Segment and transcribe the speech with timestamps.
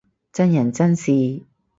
[0.31, 1.45] 真人真事